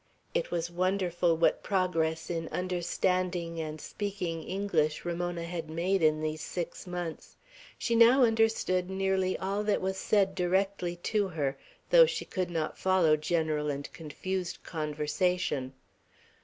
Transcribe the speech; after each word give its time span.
It 0.33 0.49
was 0.49 0.71
wonderful 0.71 1.37
what 1.37 1.61
progress 1.61 2.31
in 2.31 2.47
understanding 2.47 3.59
and 3.59 3.79
speaking 3.79 4.41
English 4.41 5.05
Ramona 5.05 5.43
had 5.43 5.69
made 5.69 6.01
in 6.01 6.21
these 6.23 6.41
six 6.41 6.87
months. 6.87 7.35
She 7.77 7.93
now 7.93 8.23
understood 8.23 8.89
nearly 8.89 9.37
all 9.37 9.63
that 9.65 9.79
was 9.79 9.97
said 9.97 10.33
directly 10.33 10.95
to 10.95 11.27
her, 11.27 11.55
though 11.91 12.07
she 12.07 12.25
could 12.25 12.49
not 12.49 12.79
follow 12.79 13.15
general 13.15 13.69
and 13.69 13.93
confused 13.93 14.63
conversation. 14.63 15.71